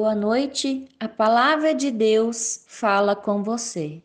[0.00, 4.02] Boa noite, a palavra de Deus fala com você.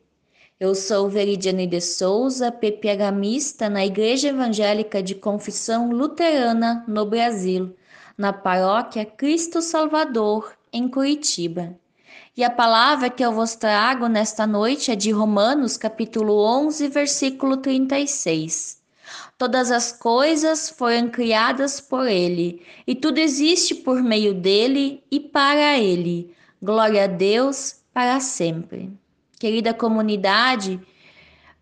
[0.60, 7.74] Eu sou Veridiane de Souza, pepiagamista na Igreja Evangélica de Confissão Luterana no Brasil,
[8.18, 11.74] na paróquia Cristo Salvador, em Curitiba.
[12.36, 17.56] E a palavra que eu vos trago nesta noite é de Romanos, capítulo 11, versículo
[17.56, 18.82] 36.
[19.38, 25.78] Todas as coisas foram criadas por ele, e tudo existe por meio dele e para
[25.78, 26.34] ele.
[26.62, 28.92] Glória a Deus para sempre.
[29.40, 30.80] Querida comunidade,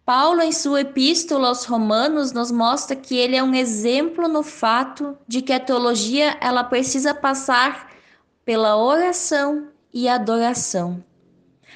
[0.05, 5.17] Paulo, em sua epístola aos Romanos, nos mostra que ele é um exemplo no fato
[5.25, 7.89] de que a teologia ela precisa passar
[8.44, 11.02] pela oração e adoração.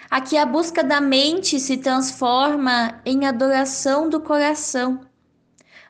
[0.09, 5.06] Aqui a busca da mente se transforma em adoração do coração.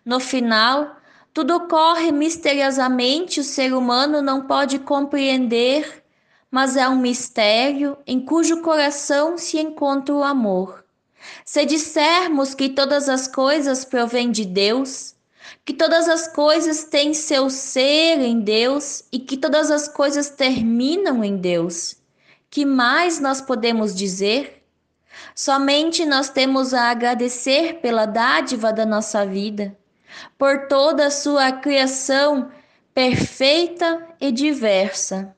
[0.07, 0.95] No final,
[1.33, 6.01] tudo ocorre misteriosamente, o ser humano não pode compreender,
[6.49, 10.85] mas é um mistério em cujo coração se encontra o amor.
[11.43, 15.13] Se dissermos que todas as coisas provêm de Deus,
[15.65, 21.21] que todas as coisas têm seu ser em Deus e que todas as coisas terminam
[21.21, 21.97] em Deus,
[22.49, 24.63] que mais nós podemos dizer?
[25.35, 29.75] Somente nós temos a agradecer pela dádiva da nossa vida
[30.37, 32.51] por toda a sua criação
[32.93, 35.35] perfeita e diversa,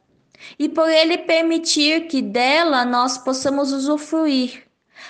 [0.57, 4.63] e por ele permitir que dela nós possamos usufruir.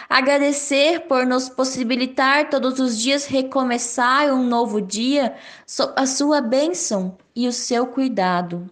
[0.09, 5.35] Agradecer por nos possibilitar todos os dias recomeçar um novo dia,
[5.95, 8.69] a sua bênção e o seu cuidado.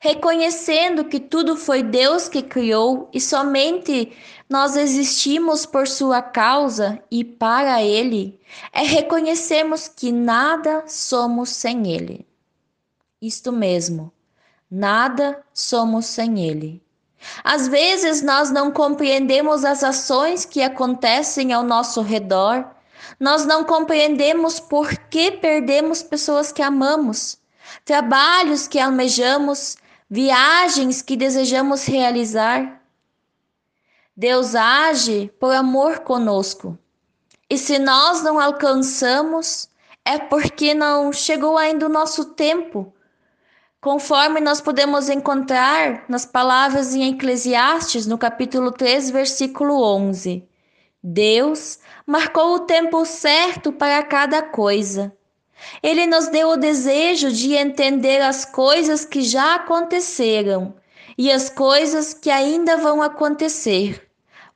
[0.00, 4.12] Reconhecendo que tudo foi Deus que criou e somente
[4.48, 8.40] nós existimos por sua causa e para ele,
[8.72, 12.26] é reconhecermos que nada somos sem ele.
[13.20, 14.12] Isto mesmo,
[14.70, 16.82] nada somos sem ele.
[17.44, 22.68] Às vezes nós não compreendemos as ações que acontecem ao nosso redor,
[23.18, 27.38] nós não compreendemos por que perdemos pessoas que amamos,
[27.84, 29.76] trabalhos que almejamos,
[30.08, 32.82] viagens que desejamos realizar.
[34.16, 36.78] Deus age por amor conosco.
[37.48, 39.68] E se nós não alcançamos,
[40.04, 42.92] é porque não chegou ainda o nosso tempo.
[43.80, 50.48] Conforme nós podemos encontrar nas palavras em Eclesiastes, no capítulo 3, versículo 11.
[51.02, 55.12] Deus marcou o tempo certo para cada coisa.
[55.82, 60.74] Ele nos deu o desejo de entender as coisas que já aconteceram
[61.16, 64.08] e as coisas que ainda vão acontecer.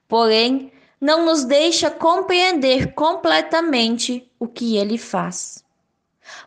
[0.08, 5.64] Porém, não nos deixa compreender completamente o que ele faz.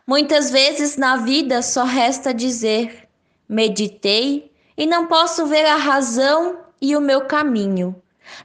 [0.06, 3.08] Muitas vezes na vida só resta dizer:
[3.48, 7.94] meditei e não posso ver a razão e o meu caminho.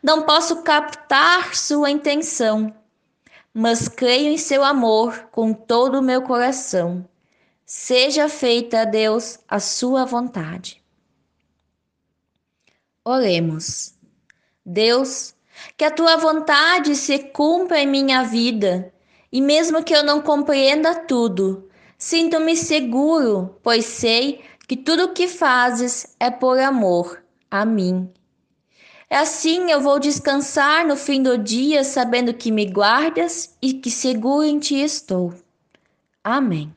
[0.01, 2.73] Não posso captar sua intenção,
[3.57, 7.07] mas creio em seu amor com todo o meu coração.
[7.65, 10.83] Seja feita, a Deus, a sua vontade.
[13.05, 13.93] Oremos.
[14.65, 15.33] Deus,
[15.77, 18.93] que a tua vontade se cumpra em minha vida,
[19.31, 25.29] e mesmo que eu não compreenda tudo, sinto-me seguro, pois sei que tudo o que
[25.29, 28.11] fazes é por amor a mim.
[29.09, 34.43] Assim eu vou descansar no fim do dia, sabendo que me guardas e que seguro
[34.43, 35.33] em ti estou.
[36.23, 36.73] Amém.